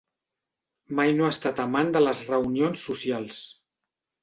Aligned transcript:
Mai 0.99 1.13
no 1.17 1.27
ha 1.27 1.35
estat 1.35 1.61
amant 1.65 1.93
de 1.97 2.03
les 2.07 2.25
reunions 2.33 2.89
socials. 2.91 3.45